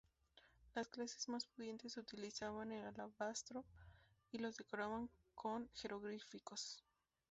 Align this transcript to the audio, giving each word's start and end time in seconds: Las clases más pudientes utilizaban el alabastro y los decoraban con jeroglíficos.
Las 0.73 0.87
clases 0.87 1.29
más 1.29 1.45
pudientes 1.45 1.95
utilizaban 1.95 2.71
el 2.71 2.83
alabastro 2.83 3.63
y 4.31 4.39
los 4.39 4.57
decoraban 4.57 5.11
con 5.35 5.69
jeroglíficos. 5.75 6.83